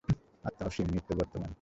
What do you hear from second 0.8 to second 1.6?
নিত্য বর্তমান।